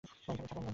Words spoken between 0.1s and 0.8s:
থাকলে আমি বাঁচব না।